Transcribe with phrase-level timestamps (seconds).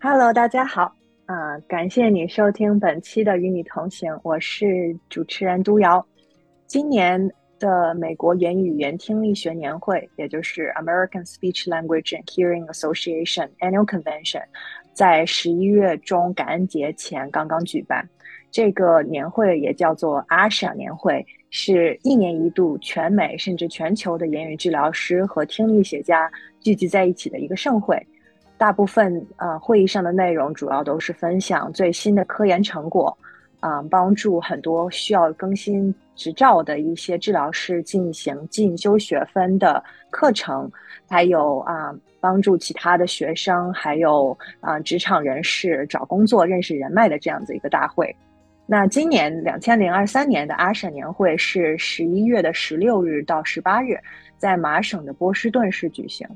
[0.00, 0.94] Hello，大家好，
[1.26, 6.06] 啊，感谢你收听本期的《与你同行》，我是主持人都瑶。
[6.68, 7.20] 今年
[7.58, 14.44] 的美国言语语言听力学年会，也就是 American Speech Language and Hearing Association Annual Convention，
[14.92, 18.08] 在十一月中感恩节前刚刚举办。
[18.52, 28.00] 这个年会也叫做 ASHA 年会，是一年一度全美甚至全球的言语治疗师和听力学家聚集在一起的一个盛会。
[28.58, 33.16] 大部分呃会议上的内容主要都是分享最新的科研成果，
[33.60, 40.70] 啊，帮助很多需要更新执照的一些治疗师进行进修学分的课程，
[41.08, 48.14] 还有啊帮助其他的学生，还有啊职场人士找工作认识人脉的这样子一个大会。
[48.66, 53.96] 那今年两千零二三年的阿省年会是十一月的十六日到十八日，
[54.36, 56.28] 在麻省的波士顿市举行。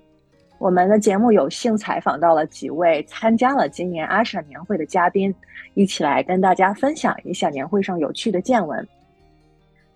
[0.62, 5.34] 我们的节目有幸采访到了几位参加了今年阿舍年会的嘉宾，
[5.74, 8.86] 一起来跟大家分享一下年会上有趣的见闻。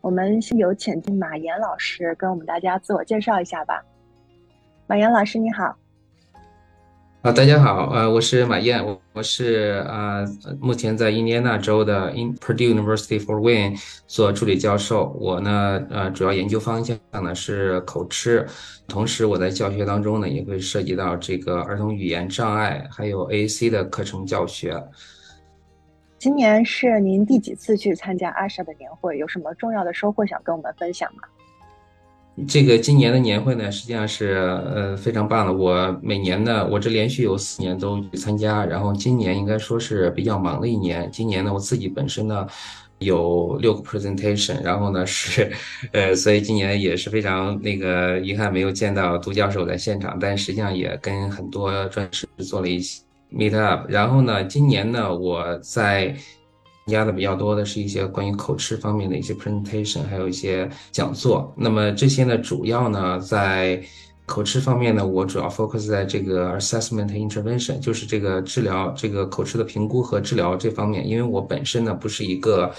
[0.00, 3.80] 我们先有请马岩老师跟我们大家自我介绍一下吧。
[4.88, 5.76] 马岩老师，你好。
[7.26, 10.24] 啊，大家好，呃，我是马燕，我我是啊，
[10.60, 15.12] 目前在印第安纳州的 In Purdue University for Win 做助理教授。
[15.20, 18.46] 我呢，呃，主要研究方向呢是口吃，
[18.86, 24.80] 同时我在教学当中呢也会涉及到这个儿童语言障碍还有 AAC 的课程教学。
[26.18, 29.18] 今年是您第几次去参加阿莎的年会？
[29.18, 31.22] 有什么重要的收获想跟我们分享吗？
[32.46, 34.32] 这个今年的年会呢，实际上是
[34.74, 35.52] 呃非常棒的。
[35.54, 41.08] 我每年呢，我这连续有四年都去参加，然后今年应该说是比较忙的一年。
[41.10, 42.46] 今年呢，我自己本身呢
[42.98, 45.50] 有六个 presentation，然后呢是
[45.92, 53.00] 呃，所以今年也是非常那个遗憾没有见到杜教授在现场，但实际上也跟很多专师做了一些
[53.32, 53.86] meet up。
[53.88, 56.14] 然后呢，今年呢我在。
[56.86, 61.52] 加的比较多的是一些关于口吃方面的一些 presentation，还有一些讲座。
[61.56, 63.82] 那么这些呢，主要呢在
[64.24, 71.04] 口吃方面呢，我主要 focus 在这个 assessment intervention，就是这个治疗这个口吃的评估和治疗这方面。
[71.06, 72.72] 因为我本身呢不是一个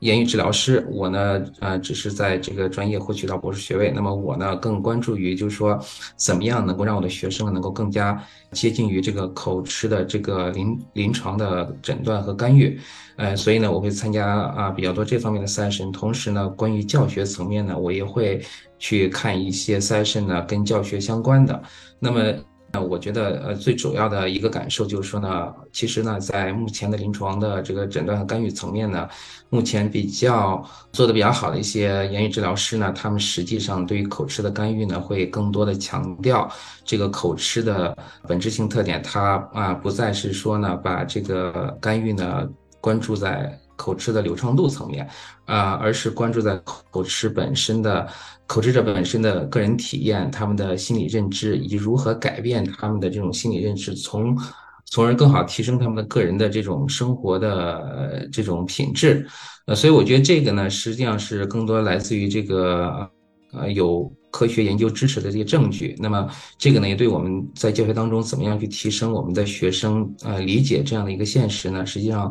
[0.00, 3.90] 言语治疗师，我呢呃只是在这个专业获取到博士学位。
[3.94, 5.78] 那么我呢更关注于就是说，
[6.16, 8.22] 怎么样能够让我的学生能够更加
[8.52, 12.78] 接近于这个口吃的这个临临床的诊断和干预。
[13.16, 18.42] 呃，所以呢，我会参加啊比较多这方面的 session，同时呢，关于教学层面呢，我也会
[18.78, 21.62] 去看一些 session 呢跟教学相关的。
[21.98, 22.32] 那么，
[22.72, 29.08] 呃，我觉得呃最主要的一个感受就是说呢，其实呢，在目前的临床的这个诊断和干预层面呢，
[29.48, 36.50] 目前比较做的比较好的一些言语治疗师呢，他们实际上对于口吃的干预呢，会更多的强调
[36.84, 37.96] 这个口吃的
[38.28, 42.48] 本质性特点，它啊不再是说呢把这个干预呢。
[42.82, 45.08] 关注在口吃的流畅度层面，
[45.46, 46.54] 啊，而是关注在
[46.90, 48.06] 口吃本身的
[48.46, 54.36] 口吃者本身的个人体验、他们的心理认知以及如何改变他们的这种心理认知，从
[54.84, 59.26] 从而更好提升他们的个人的这种生活的这种品质。
[59.66, 63.08] 呃，所以我觉得这个呢，实际上是更多来自于这个
[63.52, 65.96] 呃有科学研究支持的这些证据。
[65.98, 71.86] 那么这个呢，也对我们在教学当中怎么样去提升我们的学生呃理解这样的一个现实呢？
[71.86, 72.30] 实际上。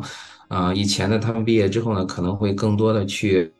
[0.50, 3.52] 啊，以前呢，他们毕业之后呢，可能会更多的去，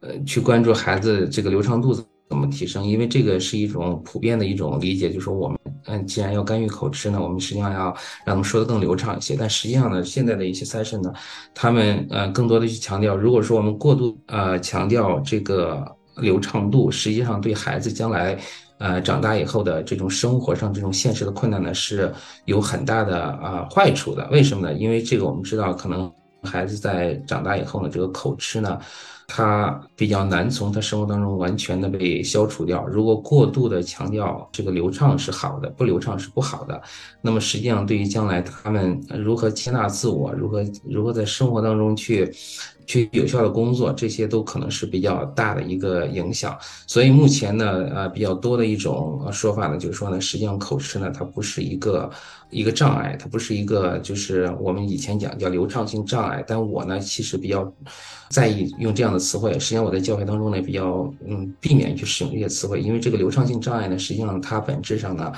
[0.00, 1.92] 呃，去关注孩子这个流畅度
[2.30, 7.94] 怎么提升，因为这个是一种普遍的一种理解，就是说我们，嗯，既然要干预口吃呢，我们实际上要
[8.24, 9.36] 让他们说的更流畅一些。
[9.38, 11.12] 但实际上呢，现在的一些 session 呢，
[11.54, 15.84] 他们呃更多的去强调，如果说我们过度呃强调这个
[16.16, 18.38] 流畅度，实际上对孩子将来。
[18.78, 22.12] 呃，长大以后的这种生活上这种现实的困难呢，是
[22.44, 24.28] 有很大的啊坏处的。
[24.30, 24.74] 为什么呢？
[24.74, 26.10] 因为这个我们知道，可能
[26.42, 28.78] 孩子在长大以后呢，这个口吃呢，
[29.26, 32.84] 他比较难从他生活当中完全的被消除掉。
[32.86, 36.82] 如果过度的强调这个流畅是好的，不流畅是不好的，
[37.22, 42.30] 那么实际上对于将来他们如何接纳自我，如何如何在生活当中去
[42.86, 46.56] 去有效的工作，这些都可能是比较大的一个影响。
[46.86, 52.10] 所以目前呢，呃，比较多的一种说法呢，就是说呢，实际上口吃呢，它不是一个
[52.50, 56.44] 一个障碍，它不是一个就是我们以前讲叫流畅性障碍。
[56.46, 57.72] 但我呢，其实比较
[58.28, 59.52] 在意用这样的词汇。
[59.54, 65.32] 实际上我在教学当中呢，比较嗯避免去使用这些词汇，因为这个流畅性障碍呢，实际上它本质上呢，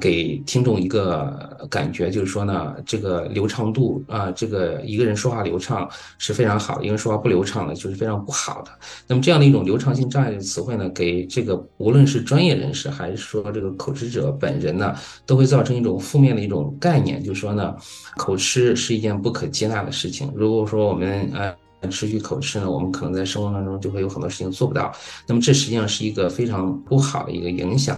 [0.00, 6.87] 给听众一个感觉，就是说呢，这个流畅度啊，这个一个人说话流畅是非常好的。
[6.88, 8.70] 因为说话不流畅呢，就是非常不好的。
[9.06, 14.96] 那么这样的一种流畅性障碍的词汇呢，给这个无论是专业人士还是说这个口吃者本人呢，
[15.26, 17.76] 都会造成一种负面的一种概念，就是说呢，
[18.16, 20.32] 口吃是一件不可接纳的事情。
[20.34, 21.54] 如果说我们呃
[21.90, 24.90] 持续口吃呢，我们可能在生活当中就会有很多事情做不到。
[25.26, 27.96] 那么这实际上是一个非常不好的一个影响。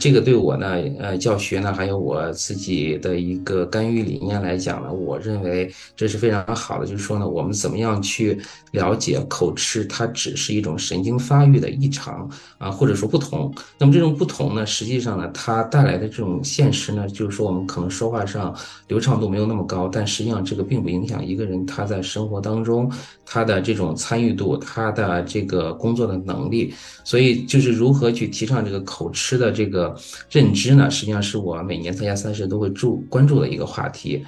[0.00, 6.86] 这个对我呢，呃，教学呢，还有我自己的一个干预理念来讲呢，我认为这是非常好的。
[6.86, 8.36] 就是说呢，我们怎么样去
[8.72, 13.54] 了解口吃，它只是一种神经发育的异常啊，或者说不同。
[13.78, 18.52] 那么这种不同呢，实际上呢，它带来的这种现实呢，就是说我们可能说话上
[18.88, 22.90] 流畅度没有那么高，但实际上这个并不影响一个人他在生活当中
[23.24, 26.74] 他的这种参与度，他的这个工作的能力。
[27.04, 29.83] 所以就是如何去提倡这个口吃的这个。
[30.30, 34.24] 认知呢，实际上是我每年参加赛事都会注关注的一个话题。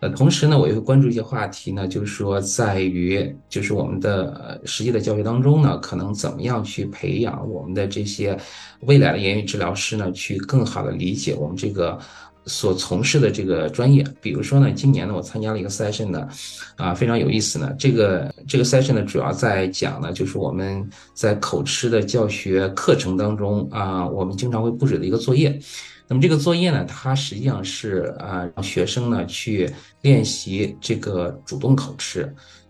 [0.00, 8.38] 呃，同时呢，我也会关注一些话题呢，就是说在于就是我们的实际的教学当中呢，可能怎么样去培养我们的这些
[8.80, 11.98] 未来的言语治疗师呢，去更好的理解我们这个。
[12.46, 16.28] 所从事的这个专业，比如说呢，今年呢，我参加了一个 session 呢，
[16.76, 17.72] 啊，非常有意思呢。
[17.78, 25.60] 这个这个 session 呢，主要在讲呢，就是我们在口吃的教学课程当中啊，我们经常会布置的一个作业。
[26.08, 29.70] 那么这个作业呢，它实际上是啊，让学生呢去
[30.00, 32.22] 练习这个主动口吃。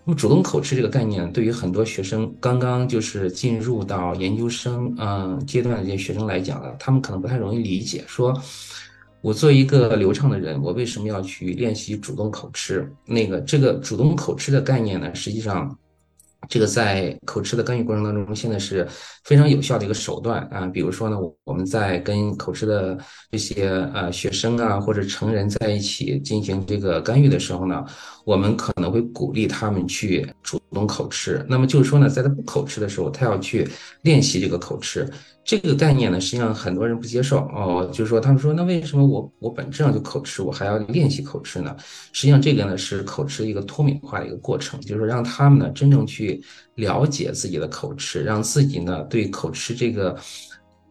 [0.04, 8.36] 那么主动口吃这个概念，对于很多学生刚刚就是进入到研究生嗯阶段的这些学生来讲呢，他们可能不太容易理解说。
[9.22, 12.90] 我做一个流畅的人，我为什么要去练习主动口吃？
[13.04, 15.14] 那个这个主动口吃的概念呢？
[15.14, 15.78] 实际上，
[16.48, 18.86] 这个在口吃的干预过程当中，现在是
[19.24, 20.66] 非常有效的一个手段啊。
[20.66, 22.98] 比如说呢，我们在跟口吃的
[23.30, 27.84] 这些呃学生啊或者成人在一起进行这个干预的时候呢，
[28.24, 31.44] 我们可能会鼓励他们去主动口吃。
[31.48, 33.68] 那么就是说呢，在他不口吃的时候，他要去
[34.02, 35.08] 练习这个口吃。
[35.42, 41.74] 这个概念呢，实际上很多人不接受哦，就是说他们说，那为什么我我本质上就口吃，我还要练习口吃呢？
[42.12, 46.29] 实际上这个呢是口吃一个脱敏化的一个过程，就是说让他们呢真正去
[46.74, 50.14] 了解自己的口吃，让自己呢对口吃这个。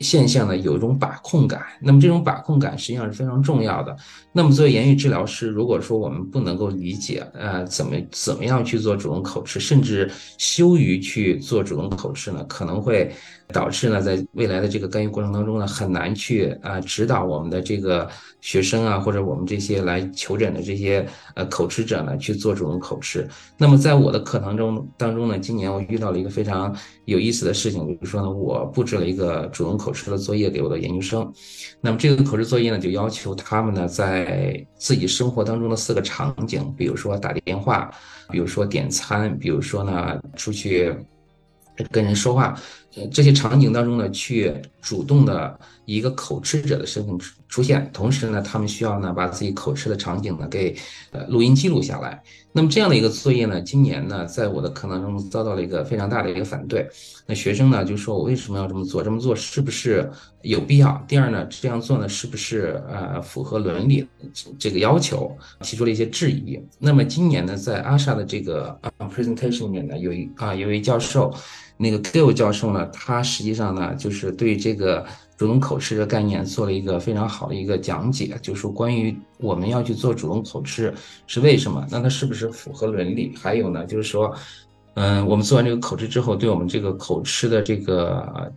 [0.01, 3.93] 现象呢有一种把控感，那么这种把控感实际上是非常重要的。
[4.31, 13.13] 那么作为言语治疗师，如果说我们不能够理解，呃，怎么怎么样去做主动口吃，甚至羞于去做主动口吃呢，可能会
[13.53, 18.09] 导致呢在未来的这个干预过程当中呢，很难去啊指导我们的这个
[18.39, 21.05] 学生啊，或者我们这些来求诊的这些
[21.35, 23.27] 呃口吃者呢去做主动口吃。
[23.57, 26.73] 那么在我的课堂中当中呢，今年我遇到了一个非常
[27.03, 29.89] 有意思的事情，就是说呢，我布置了一个主动口。
[29.89, 31.33] 口吃的作业给我的研究生，
[31.81, 37.89] 那么这个口吃作业呢，就要求他们呢在自己生活当中的四个场景，比如说打电话，
[38.29, 40.95] 比如说点餐，比如说呢出去
[41.91, 42.59] 跟人说话，
[43.11, 47.17] 这些场景当中呢，去主动的一个口吃者的身份
[47.49, 50.73] 出现，同时呢，他们需要呢把自己口吃的场景呢给
[51.11, 52.21] 呃录音记录下来。
[52.51, 56.87] 那么这样的一个作业呢，今年呢，在我的课堂中遭到了一个非常大的一个反对。
[57.25, 59.03] 那学生呢就说：“我为什么要这么做？
[59.03, 60.09] 这么做是不是
[60.41, 61.03] 有必要？
[61.07, 64.07] 第二呢，这样做呢是不是呃符合伦理
[64.57, 66.59] 这个要求？”提出了一些质疑。
[66.77, 71.33] 那么今年呢，在阿莎的这个啊 presentation 里面呢，有一啊有一位教授，
[71.77, 75.03] 那个 Gill 教授呢，他实际上呢就是对这个。
[75.39, 80.93] 主动口吃的概念做了一个非常好的一个讲解，就是关于我们要去做主动口吃
[81.27, 81.87] 是为什么？
[81.89, 83.33] 那它是不是符合伦理？
[83.41, 84.35] 还有呢，就是说，
[84.95, 88.51] 嗯，我们做完这个口吃之后，对我们这个口吃的这个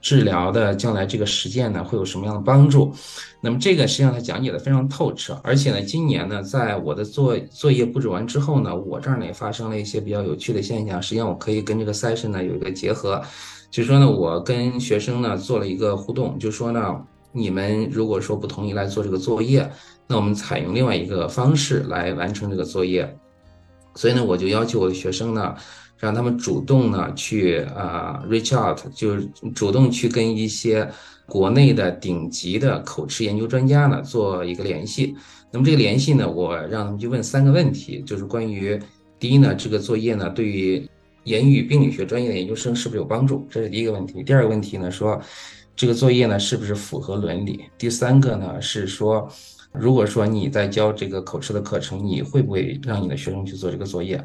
[0.00, 2.92] 治疗的将来这个实践呢，会有什么样的帮助？
[3.40, 13.22] 那么这个实际上他讲解的非常透彻，而且呢，今年呢，在我的作作业布置完之后呢，我这儿呢也发生了一些比较有趣的现象，实际上我可以跟这个 session 呢有一个结合。
[13.70, 17.00] 就说呢，我跟学生呢做了一个互动，就说呢，
[17.32, 19.70] 你们如果说不同意来做这个作业，
[20.08, 23.16] 那我们采用另外一个方式来完成这个作业。
[23.94, 25.54] 所以呢，我就要求我的学生呢，
[25.98, 29.24] 让他们主动呢去啊 reach out，就是
[29.54, 30.90] 主动去跟一些
[31.26, 35.14] 国内的顶级的口吃研究专家呢做一个联系。
[35.52, 38.76] 那么这个联系呢，我让他们去问三个问题，就是关于。
[39.18, 40.88] 第一呢，这个作业呢对于
[41.24, 43.46] 言语病理学专业的研究生是不是有帮助？
[43.50, 44.22] 这是第一个问题。
[44.22, 45.20] 第二个问题呢，说
[45.76, 47.64] 这个作业呢是不是符合伦理？
[47.78, 49.28] 第三个呢是说，
[49.72, 54.24] 如果说你在教这个口吃的课程，你会不会让你的学生去做这个作业？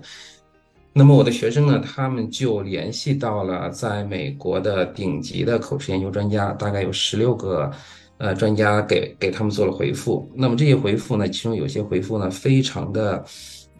[0.93, 7.71] 那么我的学生呢，他们就联系到了在美国的顶级的口吃研究专家，大概有十六个。
[8.17, 10.31] 呃，专家给给他们做了回复。
[10.33, 13.21] 那么这些回复呢，其中有些回复呢，非常的，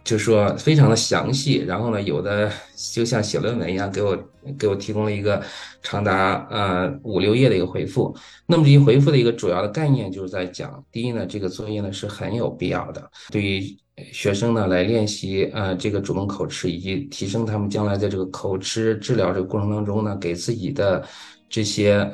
[0.06, 1.56] 就说非常的详细。
[1.66, 2.50] 然后呢，有的
[2.92, 4.16] 就像写论文一样，给我
[4.58, 5.42] 给我提供了一个
[5.82, 8.16] 长达呃五六页的一个回复。
[8.46, 13.76] 那么这些回复的一个主要的概念就是在讲，第一呢，这个作业呢是很有必要的，对于
[14.12, 21.04] 学生呢来练习呃这个主动口吃，以及提升他们将来在这个口吃治疗这个过程当中呢，给自己的
[21.50, 22.10] 这些。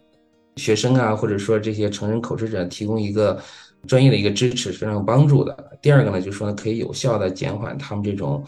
[0.57, 3.41] 学生啊，或者说这些成人口吃者提供一个
[3.87, 5.79] 专业的一个支持是非常有帮助的。
[5.81, 8.45] 第二个呢，就是说呢，可以有效的减缓他们这种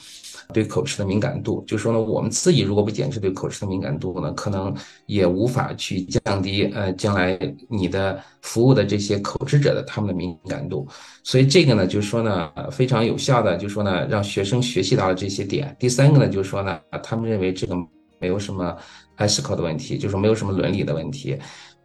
[0.53, 1.65] 对口吃的敏感度。
[1.67, 4.73] 就是说呢，我们自己如果不减持对口吃的敏感度呢，可能
[5.07, 7.39] 也无法去降低呃将来
[7.69, 10.87] 你的服务的这些口吃者的他们的敏感度。
[11.25, 15.75] 所以这个呢，就是说呢，非常有效的，就是说呢，让学生学习到了这些点。
[15.81, 17.75] 第三个呢，就是说呢，他们认为这个
[18.21, 18.77] 没有什么
[19.19, 21.37] ethical 的问题，就是没有什么伦理的问题。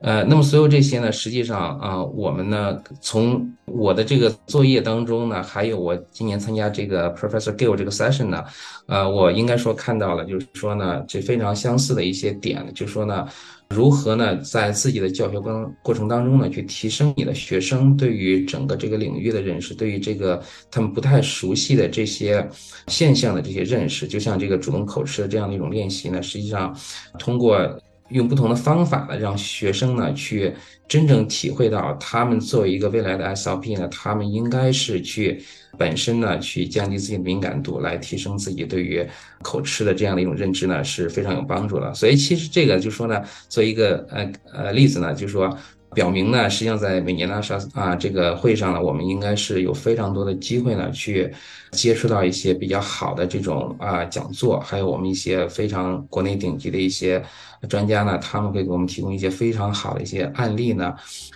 [0.02, 8.42] 呃，那么所有这些呢，实际上啊，我们呢，从我的这个作业当中呢，还有我今年参加这个 Professor Gill 这个 session 呢，
[8.88, 13.28] 呃，我应该说看到了，就是说呢，这非常相似的一些点，就是说呢，
[13.68, 20.42] 如何呢，在自己的教学过过程当中呢，去提升你的学生对于整个这个领域的认识，对于这个
[20.72, 22.48] 他们不太熟悉的这些
[22.88, 26.74] 现象的这些认识，就像这个主动口吃的这样的一种练习呢，实际上
[27.18, 27.78] 通过。
[28.10, 30.54] 用不同的方法呢，让学生呢去
[30.88, 35.44] 真正体会到，他们作为一个未来的 SLP 呢，他们应该是去
[35.78, 39.06] 本身呢去降低自己的敏感度，来提升自己对于
[39.42, 41.94] 口吃的这样的一种认知呢，是非常有帮助的。
[41.94, 45.58] 所以其实这个就说呢，做一个呃呃例子呢，就说。
[45.96, 51.34] 表明呢，实际上在每年的沙啊这个会上呢，我们应该是有非常多的机会呢，去
[51.72, 57.24] 接触到一些比较好的这种啊讲座，还有我们一些非常国内顶级的一些
[57.68, 60.94] 专家呢，他们会给我们提供一些非常好的一些案例呢，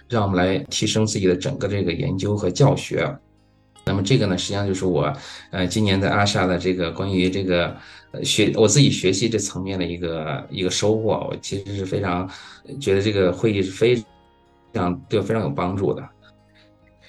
[0.07, 3.11] 让我们来提升自己的整个这个研究和教学。
[3.85, 5.11] 那么这个呢，实际上就是我
[5.49, 7.75] 呃今年在阿沙的这个关于这个
[8.23, 11.27] 学我自己学习这层面的一个一个收获。
[11.29, 12.29] 我其实是非常
[12.79, 14.01] 觉得这个会议是非。
[14.73, 16.01] 这样对非常有帮助的。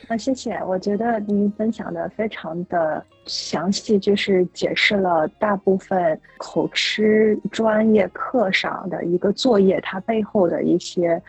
[0.06, 0.52] 啊，谢谢。
[0.66, 11.20] 我觉得您分享的非常的详细，就是解释了大部分口吃专业课上的一个作业，它背后的一些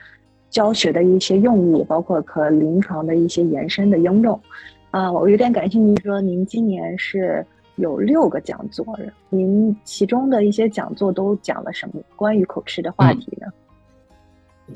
[0.49, 4.37] 教学的一些用意，包括和临床的一些延伸的应用。
[4.91, 8.85] 啊，我有点感兴趣，说您今年是有六个讲座，
[9.29, 13.47] 您其中的一些讲座都讲了什么关于口吃的话题呢？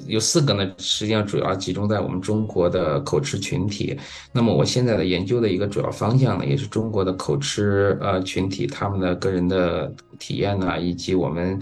[0.06, 3.98] 有四个呢，实际上主要集中在我们中国的口吃群体。
[4.32, 11.60] 那么我现在的研究的一个主要方向呢，也是中国的口吃呃群体他们的个人的体验呢，以及我们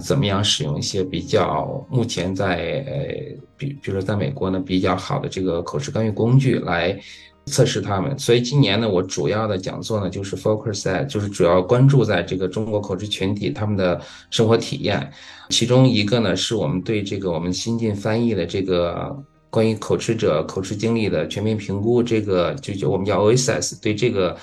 [0.00, 6.98] 怎么样使用一些比较目前在呃比比如说在美国呢比较好的这个口吃干预工具来。
[7.46, 14.00] 测试他们，所以今年呢，我主要的讲座呢就是 focus 在，就是主要关注在这个中国口吃群体他们的
[14.30, 15.10] 生活体验。
[15.50, 19.16] 其中一个呢，是我们对这个我们新晋翻译的这个
[19.48, 24.36] 关于口吃者口吃经历的全面评估，这个就就我们叫 OSS，对这个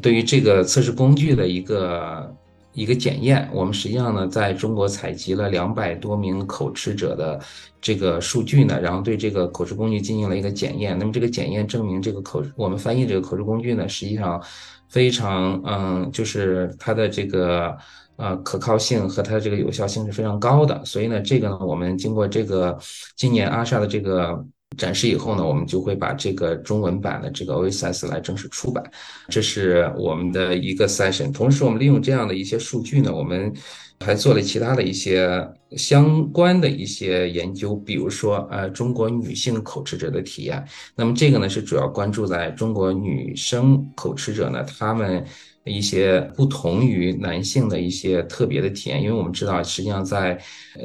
[0.00, 2.34] 对于这个测试工具的一个。
[2.72, 7.38] 一个检验，我们实际上呢，在中国采集了两百多名口吃者的
[7.80, 10.98] 这个数据呢，然后对这个口吃工具进行了一个检验。
[10.98, 14.42] 那么这个检验证明，这个口我们翻译这个口吃工具呢，实际上
[14.88, 17.76] 非常嗯，就是它的这个
[18.16, 20.82] 呃可靠性和它的这个有效性是非常高的。
[20.84, 22.78] 所以呢，这个呢，我们经过这个
[23.16, 24.44] 今年阿萨的这个。
[24.76, 28.82] 展示以后呢，我们就会把这个中文版的这个 OSS 来正式出版，
[29.28, 31.32] 这是我们的一个 session。
[31.32, 33.52] 同时，我们利用这样的一些数据呢，我们
[34.00, 40.64] 还做了其他的一些相关的一些研究，比如说呃，中国女性口吃者的体验。
[40.96, 45.24] 那么这个呢，是主要关注在中国女生口吃者呢，她们
[45.64, 49.00] 一些不同于男性的一些特别的体验。
[49.02, 50.40] 因为我们知道，实际上在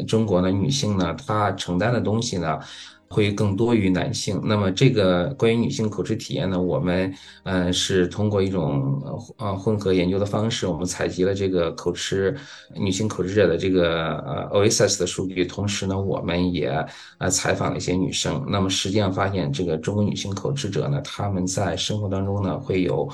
[0.07, 2.59] 中国呢，女性呢，她承担的东西呢。
[3.09, 4.41] 会更多于男性。
[4.43, 9.01] 那么这个关于女性口吃体验呢，我们呃是通过一种
[9.37, 12.35] 呃混合研究的方式，我们采集了这个口吃
[12.75, 16.85] 女性口吃者的这个呃 OSS 的数据，同时呢，我们也
[17.17, 18.45] 呃采访了一些女生。
[18.49, 23.09] 那么实际上发现，这个中国女性口吃者呢，她们在生活当中呢会有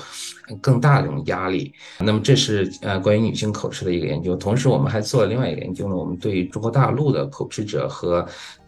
[0.60, 1.72] 更大的这种压力。
[2.00, 4.34] 那么这是呃关于女性口吃的一个研究。
[4.36, 8.26] 同时，我们还做了另外一个研究呢，我们对中国大陆的口吃者和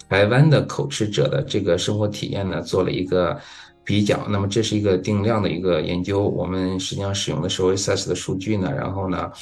[0.09, 3.37] 台湾的口吃者的这个生活体验呢，做了一个
[3.85, 4.25] 比较。
[4.29, 8.73] 那么这是一个定量的一个研究，我们实际上使用的是 OSS 的数据呢。
[8.73, 9.33] 然后呢，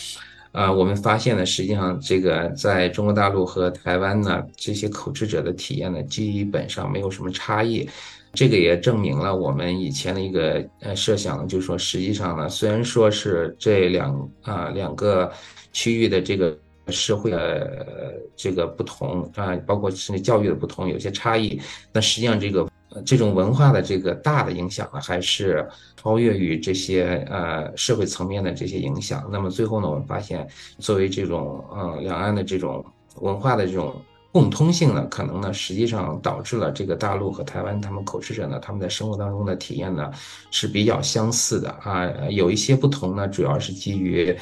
[0.52, 7.86] 呃，我们发现呢，实际上这个在中国大陆和台湾呢，这些口吃者的体验呢，基本上没有什么差异。
[8.32, 15.30] 这个也证明了我们以前的一个呃设想，就是说实际上呢，虽然说是这两啊两个
[15.72, 16.56] 区域的这个。
[16.88, 21.60] 社会的这个不同啊，包括甚至教育的不同，有些差异。
[21.92, 22.68] 那实际上，这个
[23.04, 29.26] 这种文化的这个大的影响呢，还是超越于这些呃社会层面的这些影响。
[29.32, 30.46] 那么最后呢，我们发现，
[30.78, 32.84] 作为这种呃两岸的这种
[33.20, 33.94] 文化的这种
[34.30, 40.10] 共通性呢，可能呢，实际上导致了这个大陆和台湾他们口吃者呢，他们在生活当中的体验呢
[40.50, 44.36] 是比较相似的啊，有一些不同呢，主要是基于。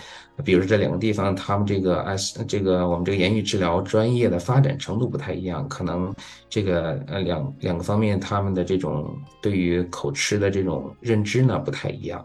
[0.44, 6.14] 比如这两个地方，他们这个 S 这个我们这个言语治疗专业的发展程度不太一样，可能
[6.48, 12.24] 这个呃两两个方面他们的这种对于口吃的这种认知呢不太一样，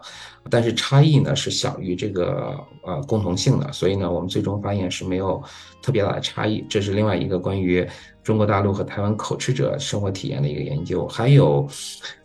[0.50, 5.42] 但是差异呢是小于这个呃共同性的，所以呢我们最终发现是没有
[5.82, 6.64] 特别大的差异。
[6.68, 7.86] 这是另外一个关于。
[8.22, 11.66] 中国大陆和台湾口吃者生活体验的一个研究，还有，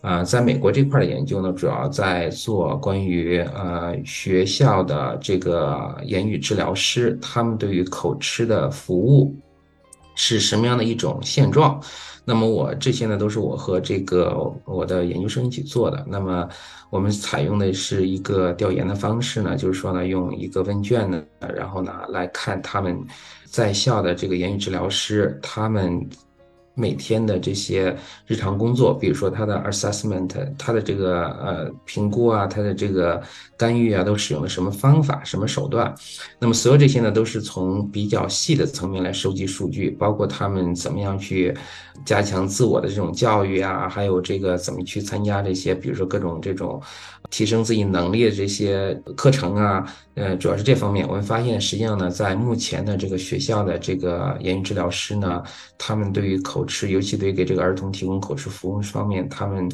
[0.02, 9.34] 啊，在美国这块的研究呢，主要在做关于呃学校的这个言语治疗师，他们对于口吃的服务
[10.14, 11.82] 是什么样的一种现状。
[12.26, 16.06] 那么我这些呢，都是我和这个我的研究生一起做的。
[16.06, 16.48] 那么
[16.90, 21.24] 我们采用的是一个调研的方式呢，就是说呢，用一个问卷呢，
[21.56, 23.02] 然后呢来看他们。
[23.54, 26.04] 在校的这个言语治疗师，他们
[26.76, 33.22] 每天的这些日常工作，比如说他的 assessment，他的这个呃评估啊，他的这个
[33.58, 35.94] 干预啊，都使用了什么方法、什么手段？
[36.40, 41.56] 那么所有这些呢，都是从比较细的层面来收集数据，包括他们怎么样去
[42.06, 46.82] 加强自我的这种教育啊，还有这个怎么去参加这些，比如说各种这种。
[47.30, 49.84] 提升自己能力的这些课程啊，
[50.14, 51.08] 呃，主要是这方面。
[51.08, 55.42] 我们发现，实际上呢，在目前的这个学校的这个言语治疗师呢，
[55.76, 59.70] 他们对于口吃，尤其对给这个儿童提供口吃服务方面，他们，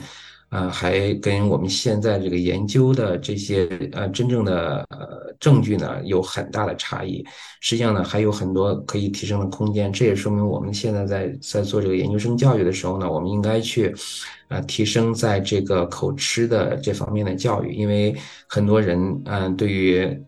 [0.50, 7.24] 呃，还跟我们现在这个研究的这些呃真正的呃证据呢，有很大的差异。
[7.62, 9.92] 实际上呢，还有很多可以提升的空间。
[9.92, 13.94] 这也说明我们现在在在做这个研究生教育的时候呢，我们应该去。
[14.50, 18.16] 啊，提升在这个口吃的这方面的教育，因为
[18.48, 20.20] 很多人，嗯，对于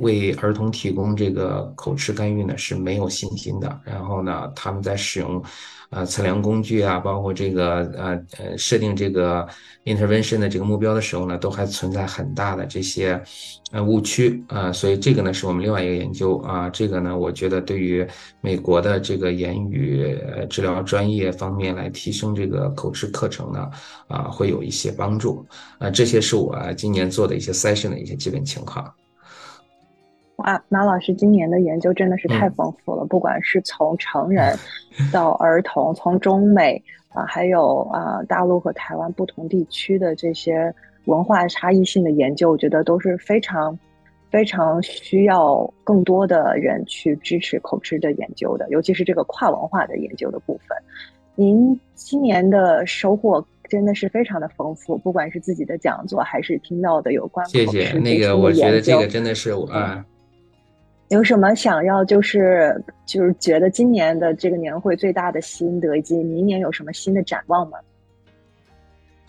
[0.00, 3.80] 为儿童提供这个口吃干预呢是没有信心的。
[3.84, 5.42] 然后呢，他们在使用。
[5.90, 9.48] 呃，测量工具啊，包括这个呃呃设定这个
[9.86, 13.18] intervention 的这个目标的时候呢，都还存在很大的这些
[13.72, 18.06] 呃误区啊，所以这个呢是我们另外一个研究啊，这个呢我觉得对于
[18.42, 20.14] 美国的这个言语
[20.50, 23.70] 治疗专业方面来提升这个口吃课程呢
[24.08, 25.42] 啊会有一些帮助
[25.78, 28.92] 啊，这些是我今年做的一些 session 的一些基本情况。
[30.38, 34.56] 哇，马老师今年的研究真的是太丰富了，不管是从成人
[35.12, 40.72] 到儿童，从中美啊，还有啊大陆和台湾不同地区的这些
[41.06, 43.76] 文化差异性的研究，我觉得都是非常
[44.30, 50.78] 非常需要更多的人去支持口吃的研究的，尤其是这个跨文化的研究的部分。
[51.34, 60.06] 您今年的收获真的是非常的丰富，不管是自己的讲座，还是听到的有关谢谢那个，我觉得这个真的是啊。
[61.08, 67.78] 有什么想要就是就是觉得今年的这个年会最大的心得，以及明年有什么新的展望吗？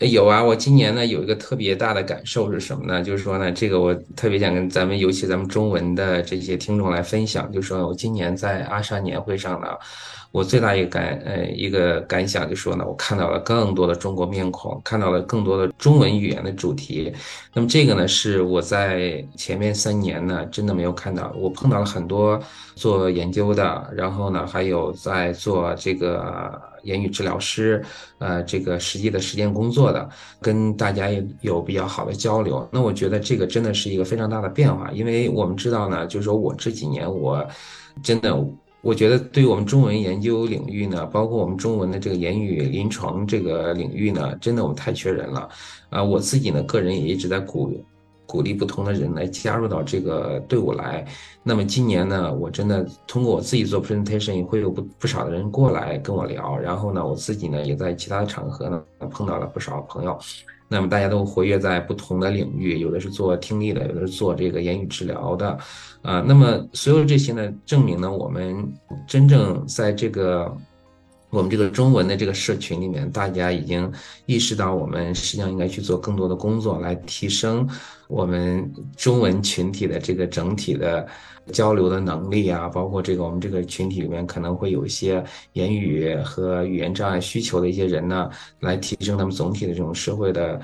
[0.00, 3.02] 有啊，我今年呢有一个特别大的感受是什么呢？
[3.02, 9.68] 就是说呢，这个我特别想跟咱们，尤其咱们中文的这些听众来分享，就是说我今年在阿沙年会上呢。
[10.32, 17.12] 我最大一个感呃一个感想就是说呢，我看到了更多的中国面孔，看到了更多的中文语言的主题。
[17.52, 21.32] 那么这个呢，是我在前面三年呢真的没有看到。
[21.36, 22.40] 我碰到了很多
[22.76, 27.84] 做研究的，然后呢还有在做这个言语治疗师，
[28.18, 30.08] 呃，这个实际的实践工作的，
[30.40, 32.68] 跟大家也有比较好的交流。
[32.72, 37.46] 那我觉得这个真的是一个非常大的变化，因为我们知道呢，就是说我这几年我
[38.02, 38.46] 真的。
[38.82, 45.46] 我觉得对于我们中文研究领域呢，包括我们中文的这个言语临床这个领域呢，真的我们太缺人了。
[45.90, 47.70] 啊，我自己呢，个人也一直在鼓
[48.30, 51.04] 鼓励不同的人来加入到这个队伍来。
[51.42, 56.56] 那么今年呢，我真的通过我自己做 presentation，也会有不不少的人过来跟我聊。
[56.56, 60.16] 然后呢，我自己呢，也在其他的场合呢碰到了不少朋友。
[60.68, 65.58] 那么大家都活跃在不同的领域，有的是做听力的，有的是做这个言语治疗的，
[66.02, 68.72] 啊，那么所有这些呢，证明呢，我们
[69.08, 70.56] 真正在这个
[71.30, 73.90] 我们这个中文的这个社群里面，大家已经
[74.26, 77.68] 意识到，我们实际上应该去做更多的工作，来提升
[78.08, 81.06] 我们中文群体的这个整体的。
[81.52, 90.60] 交流的能力啊，包括这个我们这个群体里面可能会有一些言语和语言障碍需求的一些人呢，来提升他们总体的这种社会的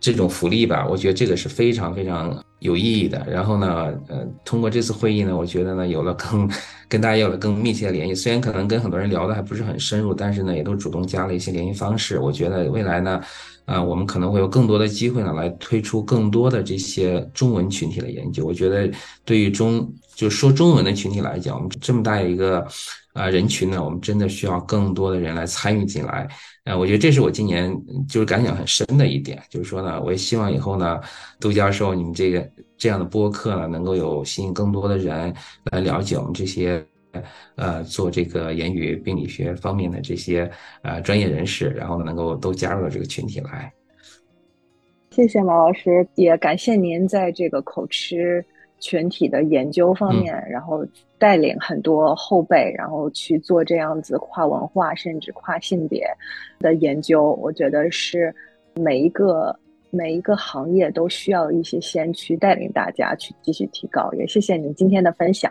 [0.00, 0.86] 这种福利吧。
[0.88, 3.24] 我觉得这个是非常非常有意义的。
[3.28, 6.50] 然后呢，呃，通过这次会议呢，我觉得呢有了更
[6.88, 8.14] 跟大家有了更密切的联系。
[8.14, 12.18] 虽然可能跟很多人聊的还不是很深入，但是呢，也都主动加了一些联系方式。
[12.18, 13.20] 我觉得未来呢。
[13.66, 18.46] 啊，我们可能会有更多的机会呢，来推出更多的这些中文群体的研究。
[18.46, 18.90] 我觉得，
[19.24, 22.64] 对于中就说中文的群体来讲，我们这么大一个
[23.12, 26.28] 啊人群呢，我们真的需要更多的人来参与进来。
[26.64, 27.76] 啊，我觉得这是我今年
[28.08, 31.00] 就是感想很深的一点，就是说呢，我也希望以后呢，
[31.40, 32.48] 杜教授你们这个
[32.78, 35.34] 这样的播客呢，能够有吸引更多的人
[35.72, 36.86] 来了解我们这些。
[37.56, 40.50] 呃，做这个言语病理学方面的这些
[40.82, 43.72] 呃专业人士，然后呢，能够都加入到这个群体来。
[45.10, 48.44] 谢谢马老师，也感谢您在这个口吃
[48.78, 56.06] 群体的研究方面，然后带领很多后辈，然后去做这样子跨文化甚至跨性别
[56.58, 57.32] 的研究。
[57.40, 58.34] 我觉得是
[58.74, 64.12] 每一个每一个行业都需要一些先驱带领大家去继续提高。
[64.18, 65.50] 也谢谢您今天的分享。